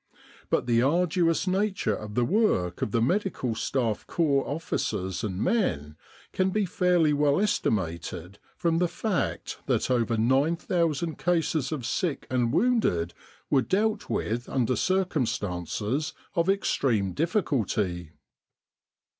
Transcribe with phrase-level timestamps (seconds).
[0.49, 5.95] But the arduous nature of the work of the Medical Staff Corps officers and men
[6.33, 12.51] can be fairly well estimated from the fact that over 9,000 cases of sick and
[12.51, 13.13] wounded
[13.51, 18.13] were dealt with under circum stances of extreme difficulty.